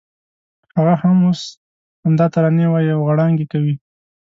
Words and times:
هغه 0.77 0.93
هم 1.01 1.17
اوس 1.27 1.41
همدا 2.03 2.25
ترانې 2.33 2.65
وایي 2.69 2.91
او 2.95 3.01
غړانګې 3.09 3.45
کوي. 3.51 3.75